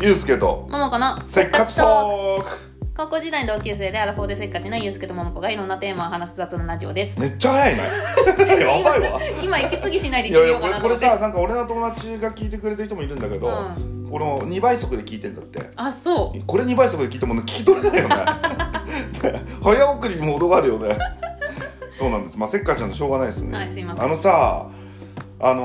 [0.00, 2.50] ゆうすけとももこのせっかちトーク。
[2.96, 7.18] 高校時代の同級生でアラフォーでせっかちなゆうすけとももこがいろんなテーマを話す雑なラジオです。
[7.18, 7.82] めっちゃ早いね。
[8.62, 9.20] やばいわ。
[9.42, 15.68] 今息継ぎしないでいやいやこれこれさなんか俺の友達が聞いてくれてる人もいるんだけど、うこの2倍速で聞いてんだって。
[15.74, 16.40] あそう。
[16.46, 18.16] これ2倍速で聞いても聞き取れないよね。
[19.20, 20.96] で 早送りにも程があるよね。
[21.90, 22.38] そうなんです。
[22.38, 24.04] まあせっかちゃんのしょうがないですね、はいすいません。
[24.04, 24.68] あのさ
[25.40, 25.62] あの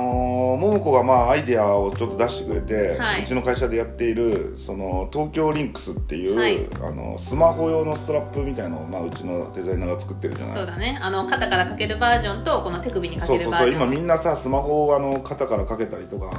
[0.56, 3.24] ー、桃子がまあアイデアをちょっと出してくれて、はい。
[3.24, 6.68] うちの会社でやっているその東京リンクスっていう、はい。
[6.82, 10.56] あのスマホ用のストラップみたいなのを、まあ、うちのデザイナーが作ってるじゃない。
[10.56, 11.00] そうだね。
[11.02, 13.90] あの肩からかけるバージョンとこの手首にかそうそうそうけるバージョン。
[13.90, 16.36] 今みんなさスマホをあの肩からかけたりとかあ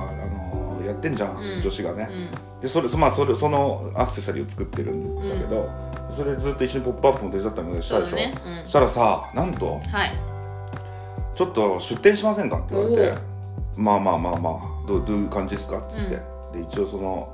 [0.78, 1.60] のやってんじゃん、うん。
[1.60, 2.60] 女子がね、うん。
[2.60, 5.68] でそれそまあそれそのアクセサリーを作ってるんだけど、
[6.12, 8.34] それずっと一緒に「ポップアップも手伝ったりもしたでしょ、ね。
[8.46, 8.62] うん。
[8.62, 10.14] そしたらさなんとはい
[11.34, 13.33] 「ちょっと出店しませんか?」って言われてお
[13.76, 17.28] 「まあまあまあまあどうどういう感じですか?」っつって、うんで一応その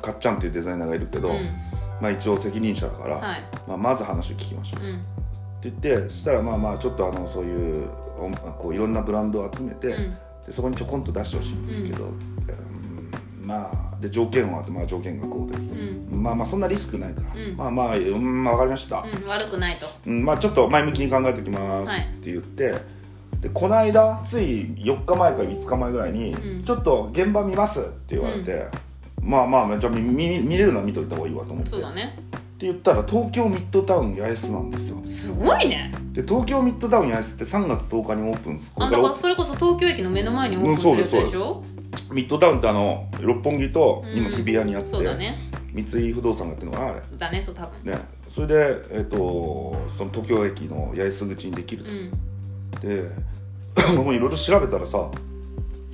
[0.00, 1.50] かっちゃんっていうデザイナーがいるけど、うん。
[2.00, 3.44] まあ一応責任者だから、はい。
[3.66, 4.96] まあ、まず話を聞きましょう、うん。
[4.96, 4.98] っ
[5.60, 10.10] て言ってそしたらまあまあちょっとあのそういうおこういろんなブランドを集めて、うん。
[10.46, 12.52] でそこにちょこんと出してほしいんですけど、つって、
[13.40, 13.46] うん。
[13.46, 16.22] まあで条件はあってまあ条件がこうで、うん。
[16.22, 17.56] まあまあそんなリスクないから、うん。
[17.56, 19.86] まあまあうん分かりました、うん悪くないと。
[20.06, 22.00] うんまあちょっと前向きに考えておきますはい。
[22.00, 22.74] って言って、
[23.44, 26.64] でこの間つい4日前か5日前ぐらいに、うん。
[26.64, 28.66] ちょっと現場見ますって言われて、
[29.20, 31.70] まあまあじゃあ見見見れるのは見といた方がいいわと思って。
[31.72, 32.16] そうだね。
[32.32, 34.96] って言ったら東京ミッドタウン八重洲なんですよ。
[35.04, 35.92] すごいね。
[36.12, 41.62] で東京ミッドタウン八重洲って3月10日にオープンですこあだからそれこそ東京駅の目の前にオープンするでしょ？
[42.10, 44.32] ミッドタウンってあの六本木と今うん。
[44.32, 45.34] 日比谷にあって、そうだね。
[45.74, 47.00] 三井不動産がやってるのかなあれ。
[47.18, 47.92] だねそう多分。
[47.92, 47.98] ね。
[48.26, 52.10] それでえっ、とその東京駅の八重洲口にできると、うん。
[52.80, 53.33] で
[53.96, 55.08] もういろいろ調べたらさ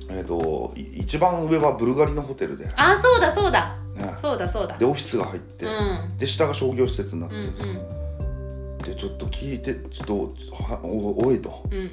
[0.09, 3.77] えっ、とい一番上はブルガリのホテルで,、ね、あそうだそうだ。
[4.21, 4.77] そうだそうだ。
[4.77, 6.17] でオフィスが入って、うん。
[6.17, 7.73] で下が商業施設になってうんるんですよ、
[8.85, 11.63] でちょっと聞いてちょっとはおおいと。
[11.69, 11.77] うん。
[11.77, 11.91] うん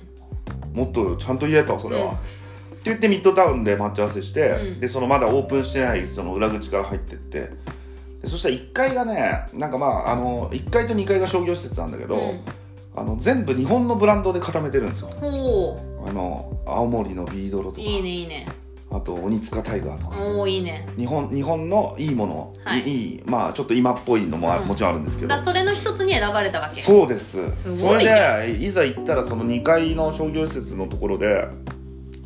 [0.72, 2.10] もっとちゃんと言えとそれは、うん。
[2.10, 2.18] って
[2.84, 4.80] 言ってミッドタウンで待ち合わせして、うん。
[4.80, 7.50] でそのまだオープンしてないその裏口から入ってって。
[8.22, 12.40] でそしたら1階がねなんかまああの1階と2階が商業施設なんだけど、うん。
[12.96, 15.08] あの全部日本のブランドで固めてるんですよ。
[15.08, 17.82] ほあの青森のビードロとか。
[17.82, 18.46] ういいねいいね。
[18.90, 20.18] あと鬼塚タイガーとか。
[20.18, 20.86] おおいいね。
[20.96, 22.80] 日本日本のいいもの、はい。
[22.80, 24.68] い、いまあちょっと今っぽいのもあうん。
[24.68, 26.80] もちろんあるんですけど、だそれの一つに選ばれたわけ。
[26.80, 27.52] そうです。
[27.52, 31.46] すごいそれでいざ行ったらその2階の商業施設のところで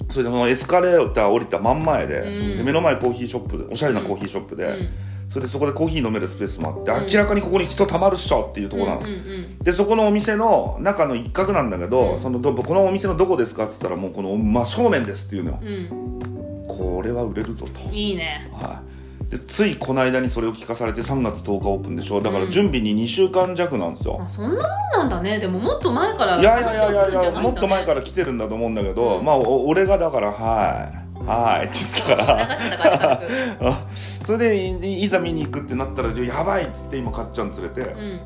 [0.08, 2.56] それでもうエスカレーター降りた真ん前で,、うん。
[2.58, 4.88] で目の前コーヒーショップでおしゃれなコーヒーショップで、うん
[5.32, 12.18] それでそこでコーヒー飲めるスペースもあって、うん明らかにここに人たまるっしょっていうところなの、うんうんでそこのお店の中の一角なんだけど、うん。
[12.18, 16.66] そのどこのお店のどこですかっつったらもうこの真正面ですっていうのよ、うん。
[16.68, 18.50] これは売れるぞと、いいね。
[18.52, 18.82] は
[19.28, 22.20] い、でついこの間にそれを聞かされて3月10日オープンでしょ。
[22.20, 22.50] だからうん。
[22.50, 24.60] 準備に2週間弱なんですよ、あそんなもん
[24.92, 25.38] なんだね。
[25.38, 29.24] でももっと前からいやいやいやいやもっと前から来てるんだと思うんだけど、うん。
[29.24, 32.24] まあお俺がだからはいはいって言ってたか
[33.60, 33.78] ら
[34.24, 38.20] それでいいざ見に行くってなったらじゃあやばいっつって今かっちゃん連れて、うん。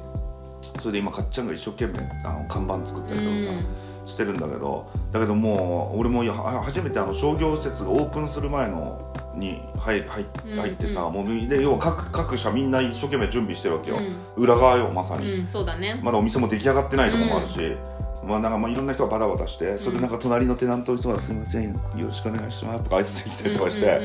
[0.79, 3.67] それで今かっちゃんが一生懸命あの看板作ったりとかさ、うん。
[4.07, 6.23] してるんだけどだけどもう俺も
[6.63, 13.99] 初めてあの商業施設がオープンする前のに入入うん入ってさ、もうで要は各各社みんな一生懸命準備してるわけよ、
[14.37, 16.01] う裏側よまさに、うんそうだね。
[16.03, 17.77] まだお店も出来上がってないとこもあるし、
[18.27, 24.01] まあなんかまあいろんな人がバタバタしてそれでなんか隣のテナントの人が「すみませんよろしくお願いします」とか挨拶に来たりとかして、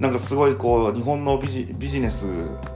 [0.00, 2.24] なんかすごいこう日本のビジビジネス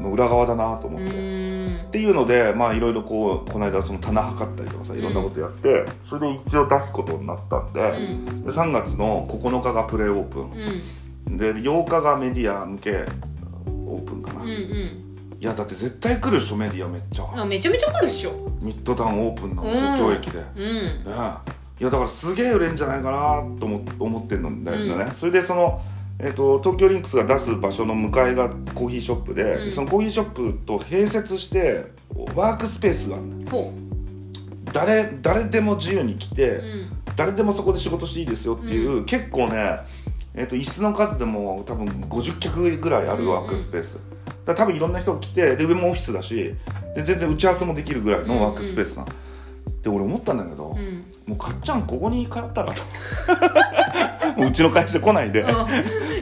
[0.01, 1.69] の裏側だなと思って。
[1.89, 10.45] っていうのでまあいろいろこうこの間その棚測ったりとかさいろんなことやって、それで一応出すことになったんで,、うんで3月の9日がプレーオープう
[11.31, 13.07] んン、で8日がメディア向け
[13.87, 14.53] オープンかな、うんう
[15.41, 18.33] いんやだって絶対来るでしょメディアめっちゃ、あめちゃめちゃ来るっしょ。
[18.61, 20.65] ミッドタウンオープンなのうん東京駅で、ねうん。
[20.65, 21.01] え。
[21.81, 23.19] いやだからすげえ売れんじゃないかな
[23.61, 25.15] と思思ってんのだよね、うん。
[25.15, 25.81] それでその
[26.19, 29.71] えっと東京リンクスが出す場所の向かいがコーヒーショップで,で、うん。
[29.71, 31.85] そのコーヒーショップと併設して
[32.35, 33.25] ワークスペースがある
[34.73, 36.89] 誰誰でも自由に来て、ううん。
[37.17, 39.79] 誰でもそこで仕事していいですよっていう、結構ね、
[40.35, 44.05] えー、と椅子の数でも多分50脚ぐらいあるワークスペース、だか
[44.53, 46.55] ら多分いろんな人が来てで上もオフィスだし
[46.95, 49.05] で全然打ち合わせもできるぐらいのワークスペースな、
[49.83, 51.05] で俺思ったんだけど、うん。
[51.27, 52.83] もうかっちゃんここに通ったらと
[54.41, 55.49] もううちの会社来ないで、うん。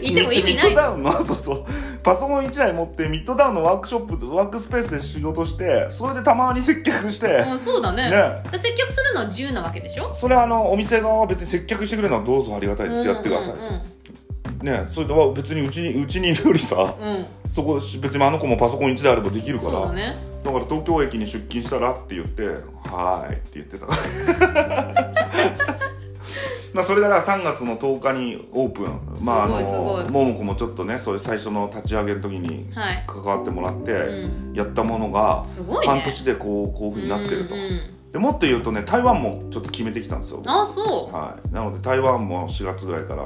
[0.05, 0.71] いても意味ない。
[0.71, 1.65] ミッドダウンの そうそう。
[2.03, 8.11] パソコン1台持ってミッドダウンのワークショップワークスペースで仕事してそれでたまに接客して、うんそうだね。
[8.11, 8.43] ね。
[8.51, 10.13] で接客するのは自由なわけでしょ？
[10.13, 13.96] それはあのお店側は別に接客してくれるのはどうぞありがたいです、やってくださいうんうんうん
[14.67, 17.27] ねそれは別にうちにうちにいるよりさうん。
[17.49, 19.71] そこで別にあの子もパソコン1台あればできるから。
[19.71, 20.17] そうだね。
[20.45, 22.49] だから東京駅に出勤したらって言って
[22.89, 23.87] 「はーい」って言ってた。
[26.75, 29.01] まあそれがだから3月の10日にオープン。
[29.25, 30.05] まああすごいすごい。
[30.05, 33.05] の桃子もちょっとねそういう最初の立ち上げの時にはい。
[33.07, 35.93] 関わってもらってうやったものがすごいね。
[35.95, 40.43] 半年でこうこういうふうになってると、うんうんでもっと言うとね台湾もちょっと決めてきたんですよ。
[40.47, 43.25] あそはい、なので台湾も4月ぐらいから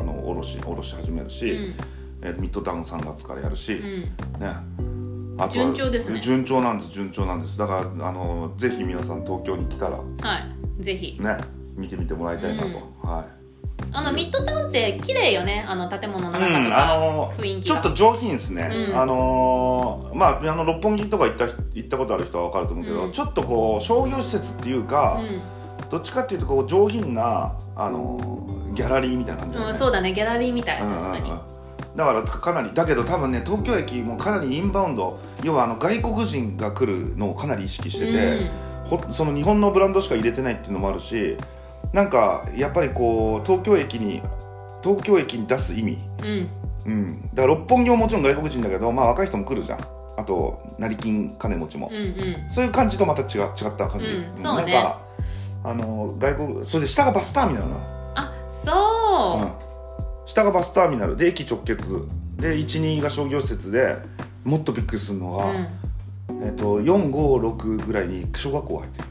[0.00, 1.74] あの卸し卸し始めるうし、うん。
[2.22, 4.40] えーミッドタウン3月からやるし、うん。
[4.40, 4.54] ね。
[5.38, 6.20] あとは順調ですね。
[6.20, 7.56] 順調なんです順調なんです。
[7.58, 10.04] だからあのぜひ皆さん東京に来たらは
[10.78, 10.82] い。
[10.82, 11.18] ぜひ。
[11.20, 11.36] ね
[11.76, 12.70] 見てみてもらいたいなと、う
[13.06, 13.10] ん。
[13.10, 13.24] はい。
[13.92, 15.64] あのミッドタウンって綺麗よね。
[15.66, 17.74] あの建物の中とうん、あかの雰囲気が。
[17.76, 19.00] ちょっと上品ですね、うん。
[19.00, 23.12] あのーまああの六本木とか行った行ったことある人は分かると思うけど、うん。
[23.12, 25.20] ちょっとこう商業施設っていうか、
[25.90, 29.64] どっちかっていうとこう上品なあのーギャラリーみたいな感じね。
[29.64, 31.00] うん、うん、そうだねギャラリーみたいうんうんうん。
[31.00, 31.32] 確かに。
[31.96, 38.50] だからかなりだけど多分ね東京駅もかなりインバウンド要はあの外国人が来るのをかなり意識してて、
[38.84, 41.36] ほその日本のブランドしか入れてないっていうのもあるし
[41.92, 44.22] なんかやっぱりこう東京駅に
[44.82, 46.26] 東京駅に出す意味、うん。
[46.28, 46.48] うん。
[46.86, 49.80] うん、だから六本木ももちろん外国人だけど、まあ、若い人も来るじゃん。
[50.16, 52.00] あと成金金持ちも、うんう
[52.46, 52.50] ん。
[52.50, 54.36] そういう感じとまた違違った感じ、うん。
[54.36, 54.72] そうね。
[54.72, 55.00] なんか
[55.62, 57.80] あの外国それで下がバスターミナルなの。
[58.14, 59.52] あそう、うん。
[60.26, 61.16] 下がバスターミナル。
[61.16, 61.82] で駅直結。
[62.36, 63.96] で12が商業施設で
[64.44, 65.68] もっとびっくりするのが、うん。
[66.42, 69.08] えっと456ぐらいに小学校が入ってる。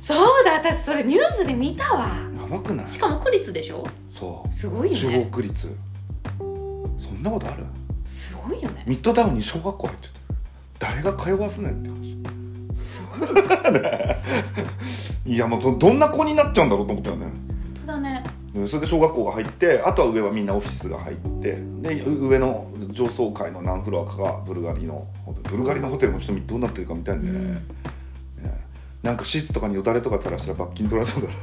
[0.00, 2.06] そうだ私それニュースで見たわ。
[2.40, 2.86] やばくない？
[2.86, 3.84] しかも区立でしょ？
[4.08, 4.52] そう。
[4.52, 5.76] すごいよ中ね国区立。
[6.96, 7.64] そんなことある？
[8.04, 8.84] すごいよね。
[8.86, 10.14] ミッドタウンに小学校入ってて
[10.78, 12.16] 誰が通わすねんって話。
[12.72, 13.28] すごい。
[13.28, 13.42] 本
[15.26, 17.26] いやもうそどんな子になっちゃうんだろうと思ったよね。
[17.86, 18.24] 当だね。
[18.54, 25.06] うんそれで小学校が入ってあとは上はみんなオフィスが入ってでう上の上層階の何フロアかがブルガリの
[25.42, 27.54] ブルガリのホテルもちょっとどうなってるかみたいんで、うん。
[27.54, 27.60] ね。
[29.02, 31.34] なんかシーツとかによだれとか垂らしたら罰金取られそうだな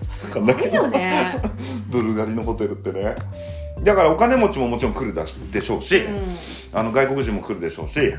[0.00, 1.40] すごいよね。
[1.90, 3.16] ブルガリのホテルってね。
[3.82, 5.14] だからお金持ちももちろん来る
[5.50, 6.24] でしょうし、うん。
[6.72, 8.14] あの外国人も来るでしょうし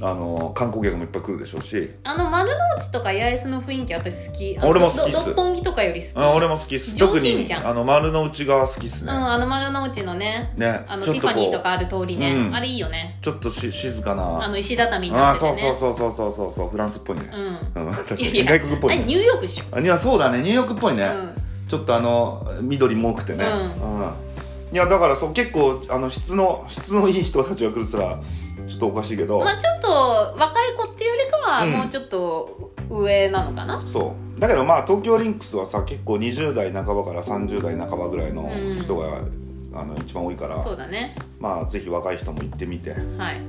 [0.00, 1.90] あの観光客もいっぱい来るでしょうし。
[2.04, 4.58] あの丸の内とか八重洲の雰囲気私好き。
[4.62, 5.12] 俺も好きっす。
[5.12, 6.12] ど六本木とかより好き。
[6.16, 6.94] あ俺も好きっす。
[6.94, 7.66] 上特に品じゃん。
[7.66, 12.54] あの丸の内側好きっすね、うんあの丸の内のねねあのティファニーとかある通りね、うん。
[12.54, 13.18] あれいいよね。
[13.22, 14.44] ちょっとし静かな。
[14.44, 15.74] あの石畳にああそうなっててね。
[15.74, 17.30] そうそうそうそうそうそうフランスっぽいね、
[17.74, 17.86] うん。
[17.86, 19.64] 外国っぽい、あれニューヨークっしょ。
[19.76, 20.38] あいやそうだね。
[20.38, 21.34] ニューヨークっぽいね、うん。
[21.68, 24.28] ちょっとあの緑も多くてね、ううん。
[24.72, 28.22] いやだからそう結構あの質の質のいい人たちが来るって言ったら
[28.68, 29.88] ちょっとおかしいけど、まあちょっと
[30.38, 31.72] 若い子っていうよりかはうん。
[31.72, 34.40] もうちょっと上なのかな、そう。
[34.40, 38.48] だけどまあ東京リンクスはさ結構20代半ばから30代半ばぐらいの
[38.80, 39.22] 人が、
[39.74, 40.60] あの一番多いから。
[40.60, 41.14] そうだね。
[41.40, 43.40] まあぜひ若い人も行ってみて、ね、はい。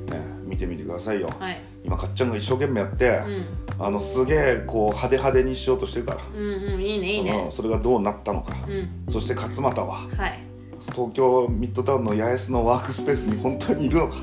[0.45, 1.61] 見てみてくださいよ、はい。
[1.83, 3.85] 今かっちゃんが一生懸命やって、うん。
[3.85, 6.21] あのすげえこう派手派手にしようとしてるから。
[6.33, 8.89] うんうんいいねいいそねのそれがどうなったのか、うん。
[9.09, 10.07] そして勝俣は。
[10.17, 10.48] はい
[10.79, 14.15] 東京ミッドタウンの八重洲のワークスペースに本当にいるのか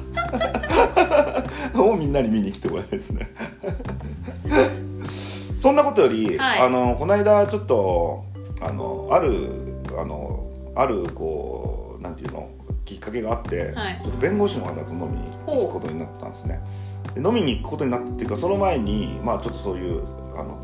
[1.83, 3.31] をみんなに見に来てもらいたいですね。
[5.57, 6.61] そんなことより、はい。
[6.61, 8.25] あのこの間ちょっと
[8.61, 9.33] あのある
[9.99, 12.49] あのあるこうなんていうの
[12.85, 14.01] きっかけがあって、はい。
[14.03, 16.61] ちょっと弁護士の方と飲みに行くことになったんですね。
[17.15, 20.03] で飲みに行くことになったっていうかその前にまあちょっとそういう
[20.39, 20.63] あの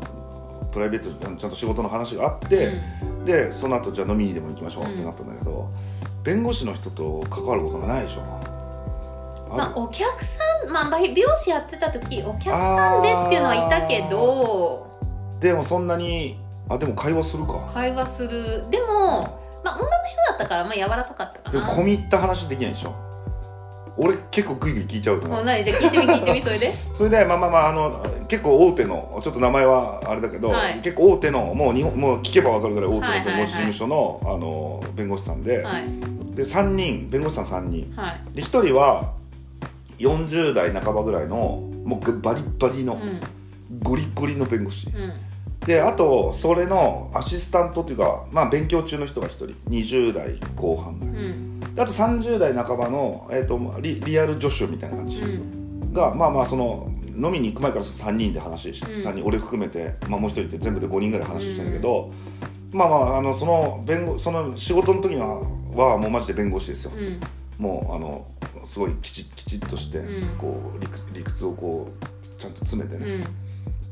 [0.71, 2.81] プライベートちゃんと仕事の話があって、
[3.25, 5.69] でその後じゃあ飲みにでも行きましょうってなったんだけど、
[6.23, 8.21] 弁護士の人と関わることがないでしょ
[9.49, 14.91] まあお客さんまあ美容師やってた時お客さんでっていうのはいたけど。
[15.39, 16.37] でもそんなに
[16.69, 17.69] あでも会話するか。
[17.73, 18.63] 会話する。
[18.69, 21.51] でもまあ女の人だったからまあ柔らかかったかな。
[21.51, 23.12] でも込み入った話できないでしょ
[23.95, 25.63] 俺結構グイグイ聞いちゃうから何？
[25.63, 26.71] じゃあ聞いてみ聞いてみそれで？
[26.91, 30.75] それでまあまあまああの結構大手のちょっと名前はあれだけど、はい。
[30.81, 35.83] 結構大手のもう日本もう聞けば分かるぐらい大手の弁護士事務所の,、あの弁護士さんで、はい。
[36.35, 37.93] で3人弁護士さん3人。
[37.95, 38.35] はい。
[38.35, 39.13] で1人は
[39.99, 43.19] 40代半ばぐらいのもうバリッバリの、うん。
[43.81, 44.87] ゴリゴリの弁護士。
[44.87, 45.13] うん
[45.65, 49.47] であとそれのアシスタントっていうかまあ勉強中の人が1人。
[49.69, 51.15] 20代後半ぐらい。
[51.15, 51.59] うん。
[51.59, 55.21] であと30代半ばの、えー、とリリアル助手みたいな感じ。
[55.21, 55.93] うん。
[55.93, 58.99] が、まあまあその飲みに行く前から3人で話して、うん。
[58.99, 62.11] 3人俺含めて、まあ、もう1人で全部で5人ぐらい話してんだけど、
[62.73, 65.39] まあまああのその弁護その仕事の時は
[65.75, 67.19] はもうマジで弁護士ですよ、うん。
[67.57, 68.25] もうあの
[68.65, 70.37] すごいきちきちっとして、うん。
[70.37, 73.27] こう理屈理屈をこうちゃんと詰めてうね、ん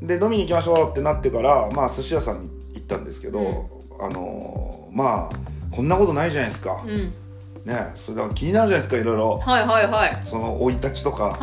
[0.02, 4.04] で飲みに行きましょうってなってからまあ寿司屋さんに行ったんですけど、うん。
[4.04, 7.12] あのまあこんなことないじゃないですか、うん。
[7.64, 9.38] ねそれが気になるじゃないですかいろいろ。
[9.38, 10.20] はいはいはい。
[10.24, 11.38] その生い立ちとか。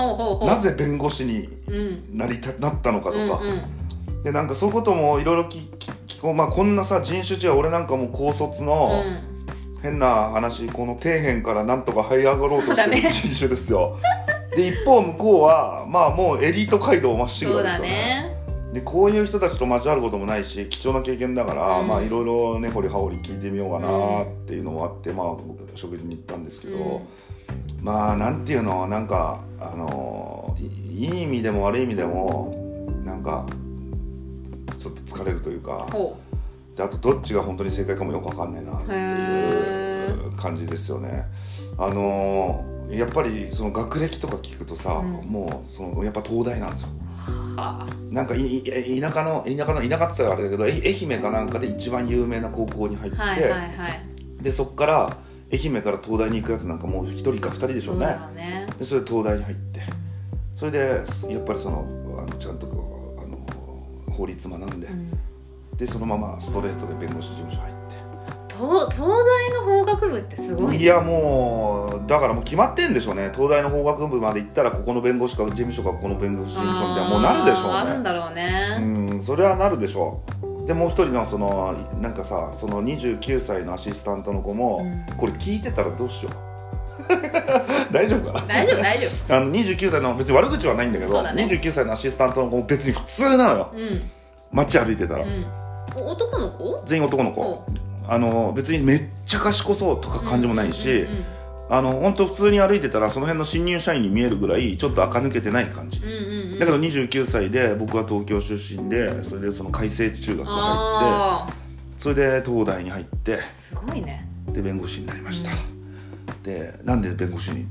[0.46, 2.18] なぜ弁護士にうん。
[2.18, 4.24] なりたなったのかとか、うんうん。
[4.24, 5.68] でなんかそういうこともいろいろ聞
[6.22, 6.34] こう。
[6.34, 9.04] まあこんなさ人種違う俺なんかもう高卒の
[9.82, 13.98] 変な話この底辺からなんとか這い上がろうとしてる人種ですよ、
[14.54, 17.89] で一方向こうはまあもうエリート街道まっしぐらですよね。
[17.89, 18.38] ね
[18.74, 21.88] でこういう人たちと交わることもないし貴重な経験だから、うん。
[21.88, 25.28] まあいろいろ根掘り葉掘り聞いてみようかなっていうのもあって、まあ
[25.76, 27.02] 食事に行ったんですけど、
[27.82, 32.54] まあなんていうのなんかあのいいい意味でも悪い意味でも
[33.04, 33.46] なんか
[34.78, 36.18] ちょっと疲れるというかほ
[36.76, 41.26] であとどっちが本当に正解かもよくわかんないなっていう感じですよね。
[41.78, 45.12] あのやっぱりその学歴とか聞くとさ、うん。
[45.29, 46.89] もうそのやっぱ東大なんですよ。
[48.10, 54.05] なんかいい田舎の田舎の田舎って言ったらあれだけど愛愛媛かなんかで一番有名な高校に入って、はいはいはい。
[54.41, 55.17] でそっから
[55.51, 58.05] 愛媛から東大に行くやつなんかもう一人か二人でしょそううね。
[58.05, 58.67] だろうね。
[58.79, 59.81] でそれで東大に入って。
[60.55, 60.77] それで
[61.29, 61.86] やっぱりその
[62.17, 63.38] あのちゃんとあの
[64.12, 65.12] 法律学んで、うん。
[65.77, 67.75] でそのままストレートで弁護士事務所入っ
[68.60, 70.78] 東東大の法学部ってすごいね。
[70.80, 73.32] ていやもうだからもう決まってんでしょうね。
[73.34, 77.72] 東大の法学部まで行ったらここの弁護士か事務所かここの弁護士事務所みたいなもうなるでしょうね。
[77.74, 78.78] あるんだろうね。
[78.80, 80.68] うんそれはなるでしょう。
[80.68, 85.16] でもう一人のそのなんかさその29歳のアシスタントの子も、うん。
[85.16, 86.34] これ聞いてたらどうしよう。
[87.94, 88.42] 大丈夫か？
[88.42, 91.46] な大丈夫大丈 あの29歳の別に悪口はないんだけどそうだね。
[91.50, 93.70] 29歳のアシスタントの子も別に普通なのよ。
[93.72, 94.01] 夫うん。
[94.51, 95.46] 街歩いてたら、うん。
[95.96, 96.84] お男の子？
[96.86, 97.42] 全員男の子。
[97.42, 97.63] お
[98.10, 101.06] あの別にめっちゃ賢そうとか感じもないし、
[101.70, 111.48] あの本当普通に歩いてたらその辺の新入社員に見えるぐらいちょっと垢抜けてない感じ、だけど29歳で僕は東京出身でそれでその開成中学入ってあ
[111.98, 114.28] それで東大に入ってあすごいね。
[114.48, 115.51] で弁護士になりました、
[116.42, 117.68] でなんで弁護士に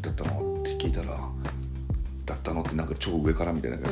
[0.00, 0.60] だったの？
[0.60, 1.18] って聞いたらだ
[2.46, 3.90] ったのってなんか超上からみたいだけど、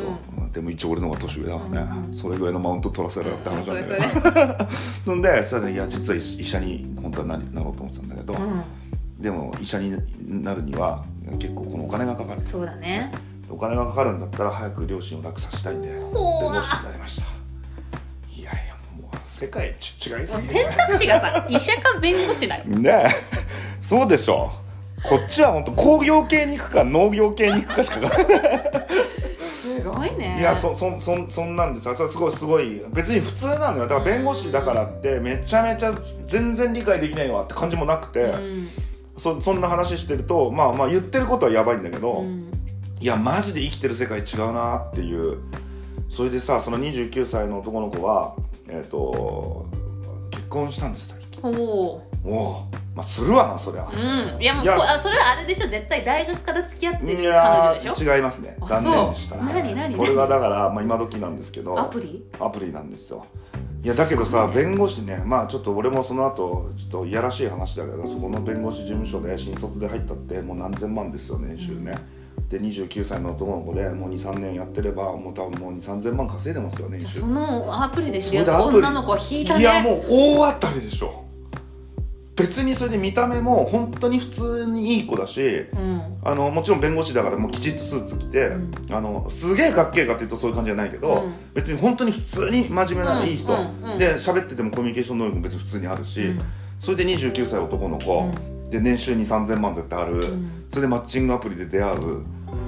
[0.53, 2.15] でも一応俺の方が年上だからね、うん。
[2.15, 3.75] それぐらいのマウント取らせろよって話な。
[3.75, 5.23] んだそけれど、それなん。
[5.23, 8.63] で それでいや実は医者に本当はなりなろうと思ってたんだけど、うん。
[9.21, 9.97] でも医者に
[10.43, 11.05] なるには
[11.39, 12.43] 結構このお金がかかる。
[12.43, 13.11] そうだね。
[13.51, 17.27] お金がかかるんだったら早く両親を楽させたいんで弁護士になりました。
[18.41, 22.65] いやいやもう世界ち違いもうすぎ選択肢がさ医者か弁護士だよ。
[22.67, 23.07] ねえ。
[23.83, 24.64] そうでしょ
[25.09, 28.01] こっちは本当工業系に行くか農業系に行くかしか
[29.47, 30.37] すごいね。
[30.39, 32.83] いやそそそそんなんでさすごいすごい。
[32.93, 33.83] 別に普通なのよ。
[33.83, 35.93] だから弁護士だからってめちゃめちゃ
[36.27, 38.69] 全然理解できないわって感じもなくて、うん。
[39.19, 42.51] そそんな話してるとまあまあ言ってることはやばいんだけど、うん。
[43.01, 45.39] いやマジで生きてる世界違うなっていう。
[46.09, 48.37] それでさその29歳の男の子は
[48.69, 49.67] えっ、と
[50.31, 51.43] 結婚したんです最近。
[51.43, 51.51] ほ
[52.25, 54.43] おおまあするわなそりゃううん。
[54.43, 55.69] いやもういやこあそれはあれでしょ？
[55.69, 57.95] 絶対大学から付き合ってる彼いや女でしょ？
[57.95, 58.57] ー違いますね。
[58.61, 59.35] あ残念でした。
[59.37, 59.97] そう何何？
[59.97, 61.79] これがだから、まあ、今時なんですけど。
[61.79, 62.25] アプリ？
[62.39, 63.27] アプリなんですよ。
[63.83, 71.95] いやだけどさ、すごいね弁護士ねまあちょっと俺もその後ちょっといやらしい話だけどそこの弁護士事務所で新卒で入ったってもう何千万ですよ年収ね、
[72.49, 77.21] で29歳の男の子でもう23年やってればもう多分もう2 3千万稼いでますよ年収。
[77.21, 78.79] そのアプリで知り合ったそれでアプリ。
[78.79, 79.61] 女の子は引いたね。
[79.61, 81.24] いやもう大当たりでしょ
[82.37, 86.19] 別にそれで見た目も本当に普通にいい子だしうん。
[86.25, 88.73] あのもちろん弁護士だからもうきちっとスーツ着て、うん。
[88.91, 91.35] あのすげえかっけえかっていうとそういう感じじゃないけど、うん。
[91.55, 93.27] 別に本当に普通に真面目な、うん。
[93.27, 93.47] いい人、
[93.99, 96.41] で喋っててもコミュニケーション能力も別に普通にあるし、うん。
[96.81, 98.31] それで29歳男の子、
[98.69, 100.67] うで年収に3000万絶対ある、ん。
[100.69, 102.25] それでマッチングアプリで出会う。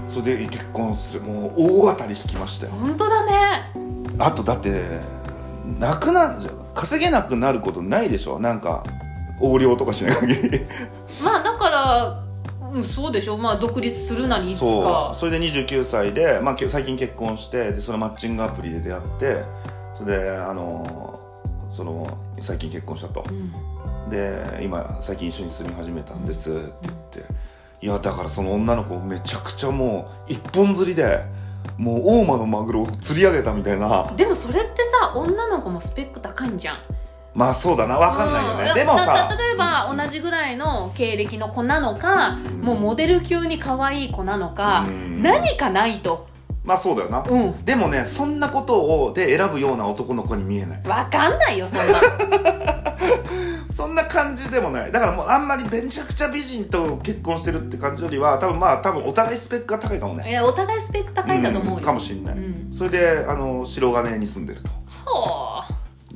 [0.06, 1.22] それで結婚する。
[1.22, 2.72] もう大当たり引きましたよ。
[2.72, 3.72] 本当だね。
[4.18, 5.00] あとだって
[5.80, 6.38] なくな
[6.74, 8.38] 稼げなくなることないでしょ？
[8.38, 8.84] なんか
[9.40, 10.60] 横領とかしない限り。
[11.22, 12.22] まあだから、
[12.72, 14.82] うん、そうでしょまあ独立するなりいつそう。
[14.84, 19.44] かそれで29歳で、まあ、け最近結婚してでそのマッチングアプリで出会って
[19.94, 21.20] それであの
[21.70, 23.24] その最近結婚したと。
[23.28, 23.52] うん。
[24.10, 27.46] で今最近一緒に住み始めたんですって言って。
[27.82, 31.24] いやだからその女の子めちゃくちゃもう一本釣りで
[31.76, 34.12] もう大間のマグロを釣り上げたみたいな。
[34.16, 36.78] でもそれってさ女の子もスペック高いんじゃん
[37.36, 38.74] まあそうだな分かんないよね、うん。
[38.74, 39.28] でもださ。
[39.28, 45.22] だ例えば同じぐらいの経歴の子なのか、もうモデル級に可愛い子なのか、うん。
[45.22, 46.26] 何かないと。
[46.64, 47.64] まあそうだよな、うん。
[47.64, 50.82] でもねそんなことをで選ぶような男の子に見えない。
[50.84, 52.00] わかんないよそんな。
[53.76, 54.90] そんな感じでもない。
[54.90, 60.30] だからもうあんまりめちゃくちゃ美人と結婚してるって感じよりは多分まあ多分お互いスペックが高いかもね。
[60.30, 62.72] いやお互いスペック高いんだと思うよ、んかもしんない、うん。
[62.72, 64.70] それであの白金に住んでると。
[65.04, 65.45] ほ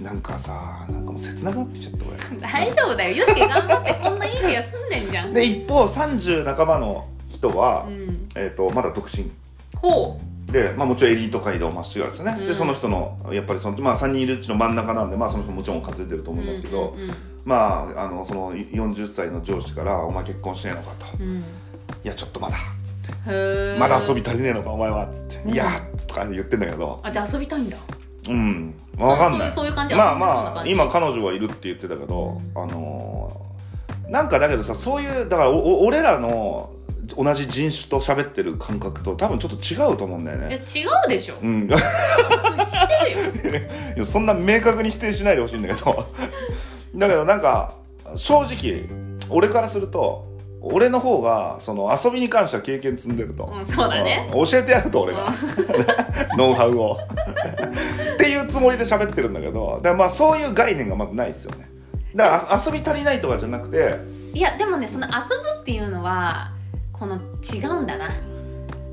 [0.03, 2.37] なんかさなんかもう切なくなってきちゃった俺。
[2.37, 3.17] う 大丈夫だよ。
[3.17, 5.33] ユースケ頑張ってこんないい部屋住んでんんじゃん。
[5.33, 8.29] で一方30半ばの人は、うん。
[8.35, 9.31] えー、とまだ独身。
[9.77, 12.47] ほで、まあ、もちろんエリート街道まっしぐらですね、うん。
[12.49, 17.11] でその人のやっぱりその、まあ、3人いるうちの真ん中なんで、まあ、その人もちろん稼いでるとう思いますけど、うんうん
[17.45, 21.17] まああのその40歳の上司から「お前結婚してねえのか」と。
[21.19, 21.29] うん。
[21.29, 21.45] うん
[22.05, 23.79] 「いやちょっとまだ」っつって「へー。
[23.79, 27.01] まだ遊び足りねえのかお前は」っつって「うんいや」っつって言ってんだけど。
[27.03, 27.77] あじゃあ遊びたいんだ。
[28.29, 28.75] うん
[29.07, 29.53] 分かんない。
[29.53, 33.51] そういう感じまあまあ今彼女はいるって言ってたけど、あのー
[34.11, 36.75] なんかだけどさそういうだからおお俺らの
[37.17, 41.37] 同じ人種と喋ってる感覚と多分ちょっと違うと思うんだよいやね違うでしょ。
[41.41, 41.69] うん。
[41.71, 41.79] 知っ
[43.05, 43.61] てるよ。
[43.97, 46.07] いやそんな明確に否定しないでほしいんだけど。
[46.97, 47.75] だけどなんか
[48.17, 48.85] 正直
[49.29, 50.25] 俺からすると
[50.61, 54.29] 俺の方がその遊びに関しては経験積んでると、うんそうだね。
[54.35, 55.33] うん教えてやると俺が、
[56.37, 56.99] ノウハウを
[58.51, 61.71] つもりで喋ってるんだけどだまあそういう概念がまずないですよね。
[62.15, 63.97] だからあ遊び足りないとかじゃなくて
[64.35, 66.53] いやでもねその遊ぶっていうのは
[66.93, 68.11] この違うんだな。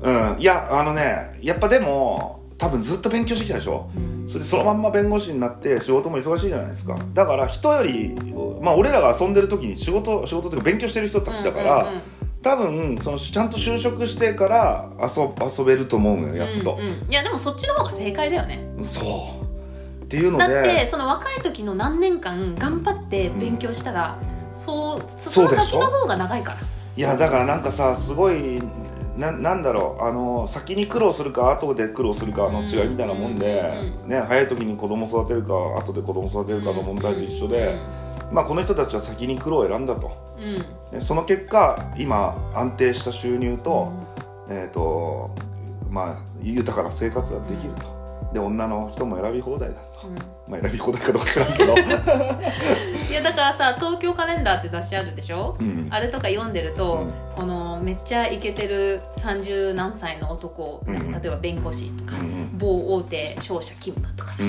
[0.00, 0.40] うん。
[0.40, 3.90] いやあのねやっぱでも多分ずっと勉強してきたでしょ。
[4.26, 6.98] それでそのまんま弁護士になって仕事も忙しいじゃないですか。
[7.14, 8.14] だから人より
[8.62, 11.92] まあ俺らが遊んでる時に仕事仕事っていうか勉強してる人たちだから、
[12.42, 15.22] 多分そのちゃんと就職してから遊
[15.58, 16.74] 遊べると思うのよやっと。
[16.74, 17.06] うん、うん。
[17.08, 18.68] いやでもそっちの方が正解だよね。
[18.82, 19.47] そう
[20.08, 20.48] っていうので。
[20.48, 24.16] だってその若い時の何年間頑張って勉強したら、
[24.54, 25.78] そうそそうのそでしょ？
[25.78, 26.58] 先の方が長いから。
[26.96, 28.60] いやだからなんかさすごい
[29.18, 33.62] ななんだろうあの先に苦労するか後で苦労するかの違いみたいなもんで、
[34.02, 37.78] うんね、早い時に子供育てるか後で子供育てるかの問題と一緒で、
[38.32, 40.10] まあ、この人たちは先に苦労を選んだと。
[40.92, 41.00] うん。
[41.02, 43.92] その結果今安定した収入と,、
[44.48, 45.30] えーと
[45.90, 47.97] まあ、豊かな生活ができると
[48.32, 50.14] で女の人も選び放題だと、うん。
[50.50, 55.88] まあ、選び放題かどうか知らんけど、 いやだからさ「東京カレンダー」って雑誌あるでしょ、うん。
[55.90, 57.12] あれとか読んでると、うん。
[57.34, 61.12] このめっちゃイケてる30何歳の男、うん。
[61.12, 64.42] 例えば弁護士とか、うん某大手商社勤務とかさ、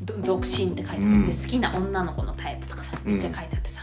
[0.00, 1.26] 独身って書いてあって、うん。
[1.26, 3.82] 好きな女の子のタイプとかさめっちゃ書いてあってさ、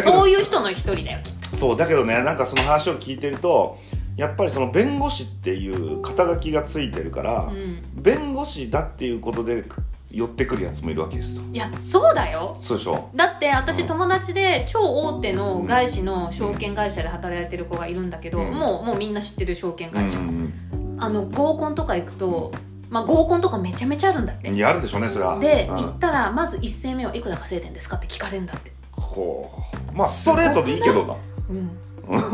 [0.00, 1.56] そういう人の一人だよきっと。
[1.56, 3.78] そうだけどねなんかその話を聞いてると
[4.16, 7.82] やっぱりその弁護士っていう肩書きがついてるから、うん。
[7.94, 9.64] 弁護士だっていうことで
[10.10, 11.42] 寄ってくるやつもいるわけですよ。
[11.52, 12.56] いやそうだよ。
[12.60, 13.10] そうでしょ？
[13.14, 18.54] だって私友達で超大手の外資の証券会社で働いてる子がいるんだけど、うん。
[18.54, 20.52] もうもうみんな知ってる証券会社、うん
[20.96, 22.52] あの合コンとか行くと、
[22.88, 24.56] まあ、合コンとかめちゃめちゃあるんだって。
[24.56, 25.40] やあるでしょうねそれは。
[25.40, 25.76] で、うん。
[25.78, 28.70] 行ったらまず一斉目はいくら稼いでんですかって聞かれるんだって。
[28.92, 29.50] ほ
[29.92, 29.96] う。
[29.96, 31.16] まあストレートでいいけどな。
[31.50, 31.70] うん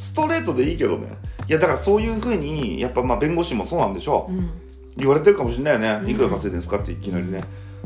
[0.00, 1.08] ストレートでいいけどね。
[1.46, 4.50] いやだからそういうふうにやっぱまあ弁護士もそうなんでしょう、うん。
[4.96, 6.10] 言われてるかもしれないよね、うん。
[6.10, 7.40] いくら稼いでんですかっていきなりね。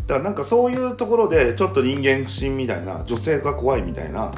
[0.06, 4.32] だからなんかそういうところでちょっと人間不信みたいな女性が怖いみたいな。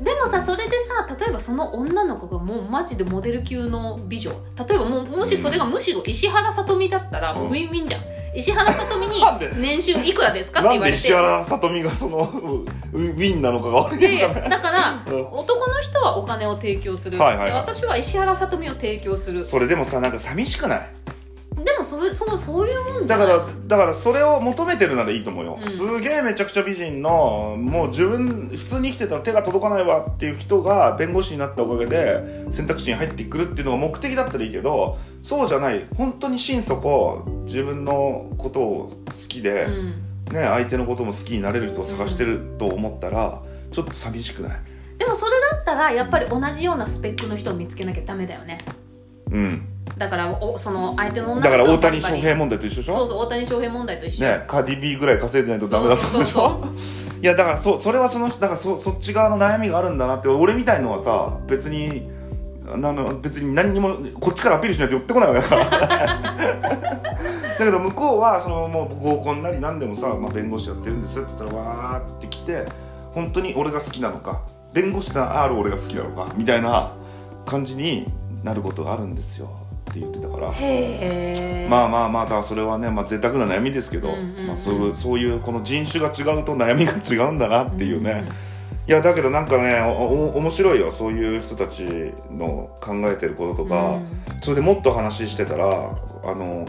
[0.00, 4.30] でもさそれでさ例えばその女の子がもうマジでモデル級の美女。
[4.30, 8.02] 例えばもうもしそれがむしろ石原さとみだったらもうウィンウィンじゃん、
[8.34, 9.50] 石原さとみになんで？
[9.56, 10.60] 年収いくらですか？
[10.60, 10.98] ってなんで言われて。
[10.98, 12.18] 石原さとみがその
[12.92, 15.26] ウウィンなのかが悪いでのかねだからうん。
[15.26, 17.50] 男の人はお金を提供する、はいはいはい。
[17.52, 19.44] で私は石原さとみを提供する。
[19.44, 20.90] それでもさなんか寂しくない？
[21.64, 25.68] でもそれそうそういうもんだからだからそれを求めてるならいいと思うよ、うん。
[25.68, 35.86] すげえめちゃくちゃ美人のもう自分普通に生きてたら手が届かないわっていう人が弁護士になったおかげで選択肢に入ってくるっていうのが目的だったらいいけどそうじゃない。
[35.96, 40.04] 本当に心底自分のことを好きで、うん。
[40.32, 43.40] ね、相手のことも好きになれる人を探してると思ったら
[43.72, 44.60] ちょっと寂しくない。
[44.98, 48.58] でもそれだったらやっぱり同じようなスペックの人を見つけなきゃダメだよね。
[49.30, 49.66] うん
[49.98, 52.94] だからおその相手の女のだから人大谷翔平問題と一緒でしょ？
[52.94, 56.64] そうそう大谷翔平問題と一緒、ね、カーディビーぐらい稼いでないとダメだったでしょ？
[57.20, 62.08] いやだからそそれはその人だからそそっち側の悩みがあるんだなって俺みたいのはさ別に
[62.72, 66.38] あの別に何にもこっちからアピールしないと寄ってこないわけだから
[67.58, 72.66] だけど向こうはそのもう合コンなり何でもさ、まあ、弁護士やってるんですっつったらわーって来て
[73.14, 76.92] 本当に俺が好きなのか弁護士な R 俺が好きなのかみたいな
[77.46, 78.06] 感じに
[78.44, 79.48] なることがあるんですよ
[79.88, 80.48] って言ってたから。
[81.68, 84.46] まあまあまあだそれはね、まあ、贅沢な悩みですけど、うんうんうん。
[84.48, 88.26] まあ、そういうそういうこの人種が違うと悩みが違うんだなっていうね、
[88.86, 90.90] いやだけどなんかねおお面白いよ。
[90.92, 91.82] そういう人たち
[92.30, 93.98] の考えてることとか、
[94.40, 96.66] それでもっと話してたらあの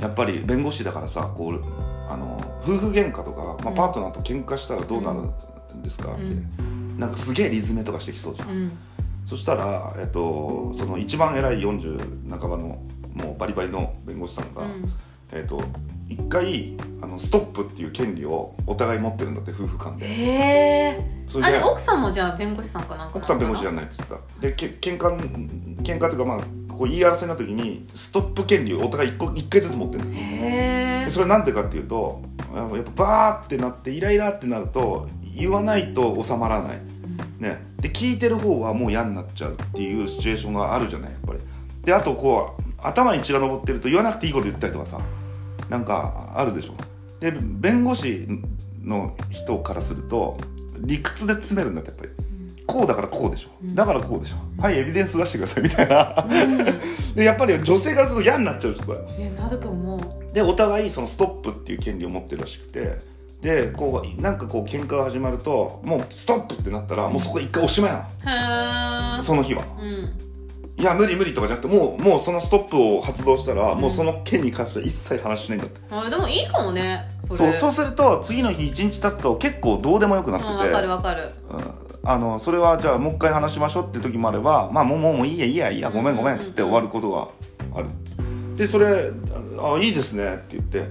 [0.00, 1.64] やっぱり弁護士だからさこう
[2.10, 3.74] あの夫婦喧嘩とか、まあ、うん。
[3.76, 5.20] パートナーと喧嘩したらどうなる
[5.74, 6.98] んですかって、うん。
[6.98, 8.56] なんかすげえリズメとかしてきそうじゃんうん。
[8.56, 8.78] うん
[9.30, 12.82] そしたら、えっと、その一番偉い40半ばの
[13.14, 14.92] もうバリバリの弁護士さんが、うん。
[15.32, 15.62] えっと
[16.08, 20.04] 一回あのストップっていう権利をお互い持ってるんだって夫婦間で。
[20.04, 20.32] へ
[20.98, 21.24] え。
[21.28, 24.16] それで奥さんもじゃあ弁護士さんかなんか奥さん弁護士じゃんないっつった。
[24.40, 25.16] でけ喧嘩
[25.84, 26.38] 喧嘩というかまあ
[26.68, 32.20] こう言い争いの時にストップ権利をお互い一個一回ずつ持ってるへそれなんでかっていうと
[32.52, 36.80] やっぱバーってなってイライラってなると言わないと収まらない
[37.40, 37.60] ね。
[37.80, 41.40] で聞いてる方はもう嫌になっちゃうっていうシチュエーションがあるじゃないやっぱり。
[41.84, 45.00] であとこう頭に血が上ってると言わなくていいこと言ったりとかさ
[45.68, 46.74] なんかあるでしょ。
[47.20, 48.26] で弁護士
[48.82, 50.38] の人からすると
[50.78, 52.10] 理屈で詰めるんだってやっぱり。
[52.66, 53.48] こうだからこうでしょ。
[53.64, 53.74] うん。
[53.74, 54.62] だからこうでしょ。
[54.62, 56.24] はいエビデンス出してくださいみたいな。
[56.24, 57.14] うん。
[57.16, 58.98] でやっぱり女性からすると嫌になっちゃうしそれ。
[58.98, 60.00] いやなると思う。
[60.32, 62.98] でお互いそのストップっていう権利を持ってるらしくて
[63.40, 67.92] でこうなんかこう喧嘩が始まるともうストップってなったらもうそこで一回おしまい
[68.24, 69.22] なの。
[69.22, 69.64] その日は。
[69.78, 70.30] うん。
[70.80, 75.80] いや無理無理とかじゃなくてもうもうそのストップを発動したら、もうその件に関しては一切話しないんだって。
[75.90, 81.28] あでもいいかもねそうそうすると次の日一日経つと結構どうでもよくなってて、うんわかるわかる。
[81.50, 81.80] うん。
[82.02, 87.28] あのそれはじゃあもう一回話しましょうって時もあればまあもうもうもういいやいいやいいやごめんごめんっつって終わることが
[87.78, 87.88] ある
[88.56, 89.12] でそれ
[89.58, 90.86] あいいですねって言って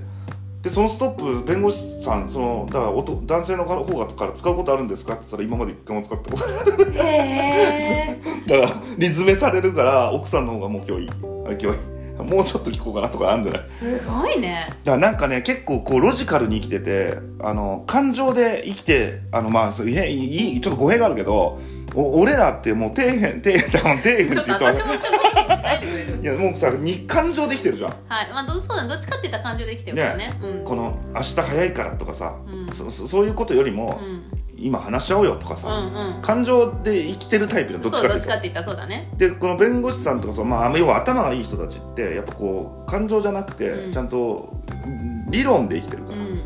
[0.61, 6.97] でそのストップ弁護士さんそのだからおと男性の方がから使うことあるんですかって言ったら今まで一回も使ったことない。
[6.97, 8.19] へえ
[8.61, 11.09] だからリズメされるから奥さんの方がもう今日いい。
[11.09, 11.13] あ
[11.51, 11.73] 今日いい。
[12.19, 13.63] もうちょっと聞こうかなとかあるんじゃない？
[13.69, 14.67] すごいね。
[14.83, 20.17] だからなんかね結構こうロジカルに生きててあの感情で生きてあのまあそういやい
[20.57, 21.57] いちょっと語弊があるけど
[21.95, 24.69] お俺らってもう底辺底辺底辺ってちょっと言
[26.21, 27.91] いやもうさに感情で生きてるじゃん。
[28.07, 28.29] はい。
[28.31, 28.89] まあどそうだね。
[28.89, 30.39] どっちかって言ったら感情で生きてるからね。
[30.41, 30.63] うん。
[30.63, 32.73] この明日早いからとかさ、うん。
[32.73, 34.23] そそそういうことよりも、うん。
[34.57, 36.21] 今話し合おうよとかさ、うんうん。
[36.21, 37.81] 感情で生きてるタイプじゃん。
[37.81, 38.65] どっちかっていったら。
[38.65, 39.09] そうだね。
[39.17, 43.91] でこの弁護士さんとかさ、まあ、要は頭がいい人たちってやっぱこう感情じゃなくて、うん。
[43.91, 44.53] ちゃんと
[45.29, 46.41] 理論で生きてるから、うん。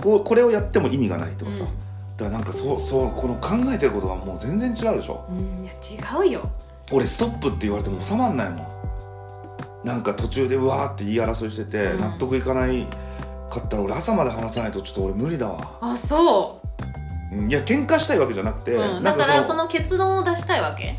[0.00, 2.16] こうこれをやっても意味がないとかさ、うん。
[2.16, 5.24] だからなんかそうそうこの考えてることがもう全然違うでしょ。
[5.28, 5.64] うん。
[5.64, 5.72] いや
[6.22, 6.50] 違うよ
[6.92, 8.66] 俺ストップって言われても収まんないもん。
[9.84, 12.00] なんか途中でうわーって言い争いしてて、うん。
[12.00, 12.86] 納得いかない
[13.48, 15.78] かったら俺朝まで話さないとちょっと俺無理だわ。
[15.80, 16.60] あそ
[17.32, 17.36] う。
[17.36, 20.98] んいや喧嘩したいわけじゃなくて、う、うん、だからその結論を出したいわけ？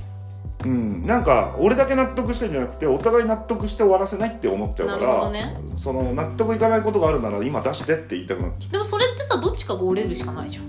[0.63, 5.57] うん、なんか俺だけ納得してるんじゃなくてお互い納得して終わらせないって思っちゃうから、どね。
[5.75, 10.65] その納得いかないことがあるなら今出してって言いたくなっちゃでもそれってさどっちかが折れるしかないじゃん、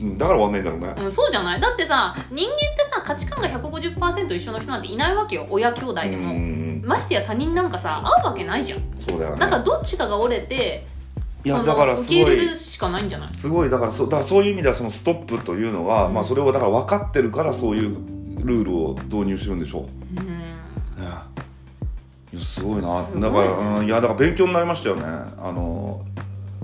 [0.00, 1.60] だから終わんないんだろうね、うん、そうじゃない？
[1.60, 5.46] だってさ人間ってさ価値観が150%一緒の人なんていないわけよ。
[5.50, 8.80] 親兄弟でも、うんましてや他人なんかさ会うわけないじゃん。
[8.98, 9.40] そうだよね。
[9.40, 10.86] だからどっちかが折れて
[11.44, 13.30] いやだからす受けごい入れるしかないんじゃない？
[13.36, 16.14] すごいだからそだからそういう意味ではそのストップというのは、うん。
[16.14, 17.96] まあそれをだから分かってるからそういう
[18.44, 20.22] ルールを導入してるんでしょう、ね、
[20.96, 21.02] うん。
[21.02, 21.26] いや
[22.40, 23.02] すごいな。
[23.02, 25.02] すごいだから、うん、いやだから勉強になりましたよね。
[25.04, 26.04] あの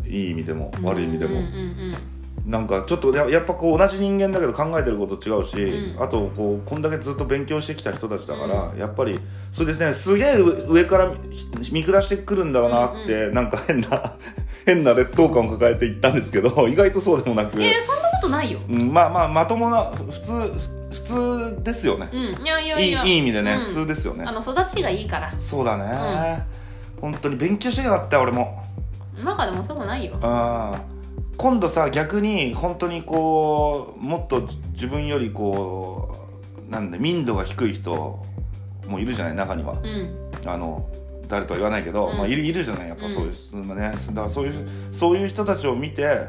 [0.07, 1.49] いい意味でも悪い意味でも、うんうんう
[1.93, 2.14] ん
[2.47, 6.03] なんかちょっとややっぱこう同じ人間だけど考えてること違うし、うん。
[6.03, 9.19] あとこうこんだけずっと勉強してきた人たちだから、やっぱり
[9.51, 14.13] それですねすげえ上上から見見下してくるんだろうなって、なんか変な
[14.67, 18.61] 変な劣等感を抱えていったんですけど 意外とそうでもなく、そんなことないよ。
[18.69, 23.05] うん、まあまあまともな普通普通ですよね、うんいやいやいや。
[23.05, 23.61] いい意味でね、うん。
[23.61, 24.25] 普通ですよね。
[24.27, 25.33] あの育ちがいいから。
[25.41, 26.45] そうだね、
[27.01, 28.63] 本当に勉強してやがったよ俺も。
[29.23, 30.17] 中でもそうくないよ。
[30.21, 30.81] あ
[31.37, 36.17] 今度さ逆に本当にこうもっと自分よりこ
[36.69, 38.25] うなんだ民度が低い人
[38.87, 39.79] もいるじゃない中には。
[39.83, 40.31] うん。
[40.47, 40.89] あの
[41.29, 42.19] 誰とは言わないけど、うん。
[42.19, 46.29] まあ、いるいるじゃないやっぱそういう、まあね、だからそういうそういう人たちを見て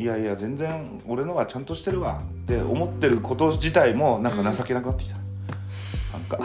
[0.00, 5.16] いやいや全然俺のがちゃんとしてるわって思ってること自体もなんか情けなくなってきた、
[6.12, 6.38] なんか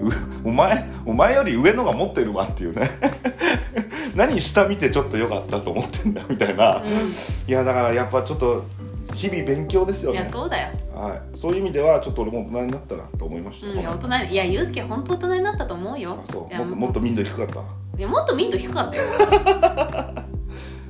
[0.00, 2.90] うお前お前より上のが持ってるわっていうね。
[4.16, 6.82] 何下見てちょっと良かったと思ってんだみたいな、う
[7.48, 8.64] いやだからやっぱちょっと
[9.14, 10.68] 日々勉強ですよんいねやそうだよ。
[10.92, 16.18] はい、そういう意味ではちょっと俺も大人になったなと思いました、うんいや大人いやユうスケ本当大人になったと思うよ。
[16.22, 16.54] あそう。
[16.56, 17.60] もっともっと民度低かった？
[17.98, 19.02] いやもっと民度低かったよ。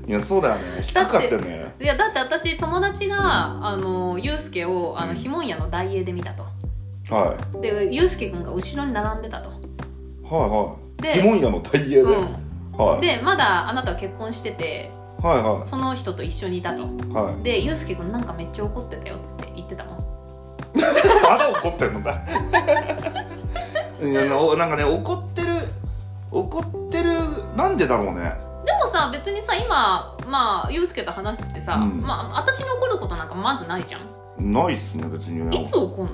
[0.09, 0.61] いやそうだよね。
[0.83, 1.75] 低かったよね。
[1.81, 6.45] いやだって私友達があのユうスケをあのひもんやの大英で見たと
[7.11, 7.61] はい。
[7.61, 9.51] でユうスケ君が後ろに並んでたと。
[9.51, 9.61] はい
[10.31, 11.03] はい。
[11.03, 12.07] でひもんやの大英で、う
[12.77, 12.99] はい。
[12.99, 14.91] んでまだあなたは結婚してて
[15.23, 16.79] はいはその人と一緒にいたと。
[16.79, 17.43] いはい。
[17.43, 19.99] でユうスケ君なんかめっちゃ怒ってたよって言ってたもん
[21.23, 22.21] まだ怒ってんのか。
[24.03, 24.25] いや
[24.57, 25.49] なんかね怒ってる
[26.31, 27.11] 怒ってる
[27.57, 28.35] なんでだろうね。
[28.65, 32.01] でもさ別にさ今まあユうスケと話しててさ、うん。
[32.01, 34.53] まあ私に怒ることなんかまずないじゃん。
[34.53, 35.57] ないっすね別にね。
[35.63, 36.13] いつ怒んの？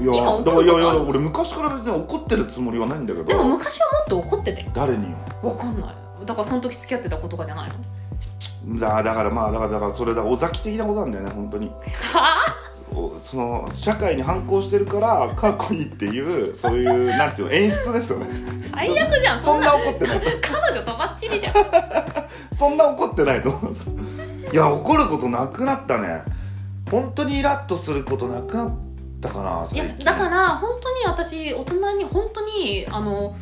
[0.00, 0.66] いやからい。
[0.66, 3.24] やいや俺昔から別に怒ってるつもりはないんだけど。
[3.24, 4.66] でも昔はもっと怒ってたよ。
[4.74, 5.16] 誰によ。
[5.42, 6.26] わかんない。
[6.26, 8.78] だからその時付き合ってた子とかじゃないの？
[8.78, 11.70] だだからまあだからだからそれだ尾崎的なことなんだよね本当に。
[12.12, 12.54] は
[12.90, 18.26] おその社会に反抗してるからかっこいいっていうそういう なんていうの演出ですよね。
[18.72, 19.40] あ最悪じゃん。
[19.40, 20.20] そんそんなな怒ってない。
[20.40, 21.54] 彼女とばっちりじゃん。
[22.56, 23.64] そんな怒ってないと思う。
[23.66, 23.86] んです
[24.52, 26.22] いや怒ることなくなったね。
[26.90, 28.76] 本当にイラッとすることなくなっ
[29.20, 33.36] たかないやだから本当に私大人に本当にあの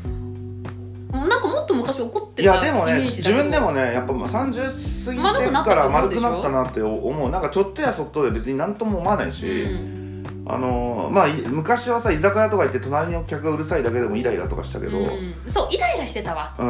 [1.13, 3.43] なんかもっと昔怒ってたいやでもねイメージだけど。
[3.43, 7.31] 自分でもねやっぱまあ30過ぎてから丸くなったなって思う。
[7.31, 10.45] なんかちょっとやそっとで別に何とも思わないし、うん。
[10.49, 15.35] あのーまあい昔はさ居酒屋とか行って隣の客がうるさいだけでもイライラとかしたけど、うん。
[15.47, 16.55] そうイライラしてたわ。
[16.59, 16.65] う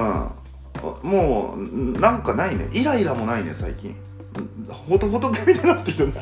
[1.07, 2.69] ん、もうんなんかないね。
[2.73, 3.97] イライラもないね最近。
[4.37, 6.13] うんほと仏みたいになってきてる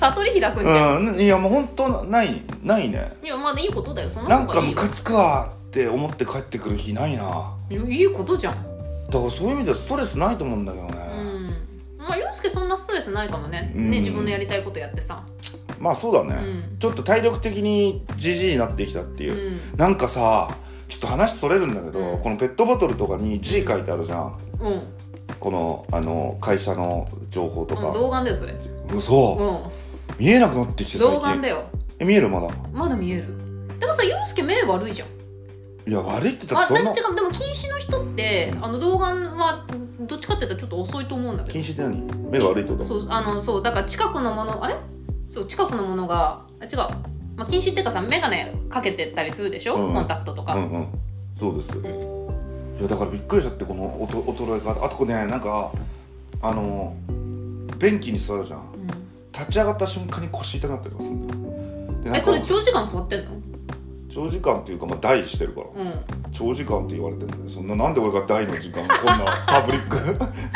[0.00, 1.20] 悟り開くんじゃん、なうん。
[1.20, 3.12] いやもう本当ないないね。
[3.22, 4.08] いやまだいいことだよ。
[4.08, 7.54] そのなんかムカつくわって思って帰ってくる日ないな。
[7.68, 8.54] いやいいことじゃん。
[9.10, 10.92] だからそういう意味ではストレスないと思うんだけどね、
[11.98, 12.06] うん。
[12.06, 13.90] まあ洋介そんなストレスないかもね,、うん。
[13.90, 15.22] ね自分のやりたいことやってさ。
[15.78, 16.78] まあそうだね、うん。
[16.78, 19.52] ちょっと体力的にじじいになってきたっていう。
[19.52, 19.76] う、ん。
[19.76, 20.56] なんかさ
[20.88, 22.20] ちょっと話それるんだけど、うん。
[22.20, 24.38] このペットボトルとかに字書いてあるじゃん。
[24.60, 24.82] うん、
[25.38, 28.54] このあの会社の情報とうん、か、童顔だよそれ。
[28.92, 29.89] 嘘、うん
[30.20, 31.14] 見えなくなってきて最近。
[31.14, 31.62] 童顔だよ。
[31.98, 32.28] え見える？
[32.28, 32.48] まだ。
[32.74, 33.24] まだ見える。
[33.78, 35.08] でもさ洋介目悪いじゃん。
[35.88, 39.64] いや悪いって言ったあってそんなだって違うでも近視の人ってあの童顔は
[40.00, 41.52] どっちかって言ったらちょっと遅いと思うんだけど。
[41.54, 42.30] 禁止って何？
[42.30, 42.84] 目が悪いってこと？
[42.84, 44.76] そうあのそうだから近くのものあれ？
[45.30, 50.86] そう近くのものがあ違う、まあ、近視っていうかさ眼鏡かけてたりするでしょ、うんコンタクトとか、うんうん。
[51.38, 51.80] そうです、ん。
[51.82, 55.72] いやだからびっくりしちゃってこのおと衰え方あとこれねなんか
[56.42, 56.94] あの
[57.78, 58.69] 便器に座るじゃん
[59.32, 61.18] 立ち上がった瞬間に腰痛くなったりとかする
[62.14, 63.30] えそれ長時間座ってんの？
[64.12, 65.92] 長時間っていうかまあ台してるから、うん。
[66.32, 69.96] 長時間って言われてるんだよそんななんで俺が大の時間こんなパブリック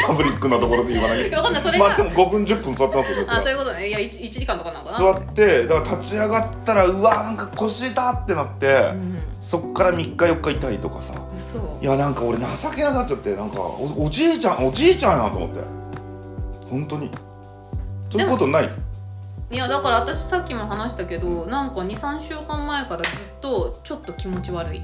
[0.05, 1.29] パブリックなところで言わなきゃい？
[1.29, 1.63] いやわかんない。
[1.63, 3.89] それが、まあでも5分10分座ってますよあそういうことね。
[3.89, 4.99] いや 1, 時間とかなのかな？
[4.99, 11.15] 座ってだから立ち上がったらうわなんか腰痛ってなって、うんそっから3日4日痛いとかさ。
[11.37, 11.79] 嘘。
[11.81, 15.61] いやなんか俺情けなくなっちゃってなんかおおじいちゃんおじいちゃんやと思って。
[16.71, 17.11] 本当に
[18.15, 18.71] そういうことない。
[19.51, 24.83] いやだから私さっきも話したけどなんか23週間前からずっとちょっと気持ち悪い。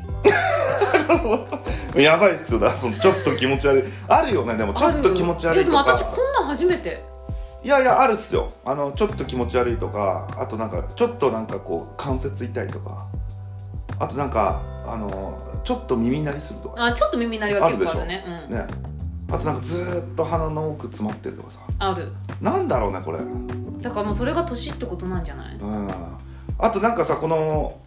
[1.96, 3.84] やばいっすよだそのちょっと気持ち悪い。
[4.08, 7.02] あるよねでもちょっと気持ち悪いとやでも私かこんなん初めて。
[7.62, 8.52] いやいやあるっすよ。
[8.64, 13.06] あのちょっと気持ち悪いとかあとなんかちょっとなんかこう関節痛いとか。
[13.98, 16.84] あとなんかあのちょっと耳鳴りするとか。
[16.84, 18.24] あちょっと耳鳴りは結構あるね。
[18.48, 18.56] うん。
[18.56, 18.66] ね
[19.30, 21.60] あとなんかずーっと鼻の奥詰まってるとかさ。
[21.78, 22.12] ある。
[22.40, 23.18] なんだろうねこれ。
[23.80, 25.56] だからもうそれが年ってことなんじゃない？
[25.56, 25.90] うん。
[26.58, 27.78] あとなんかさこの